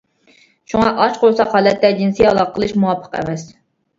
شۇڭا 0.71 0.93
ئاچ 1.03 1.19
قورساق 1.23 1.51
ھالەتتە 1.57 1.91
جىنسىي 1.99 2.29
ئالاقە 2.29 2.55
قىلىش 2.57 2.73
مۇۋاپىق 2.85 3.21
ئەمەس. 3.21 3.47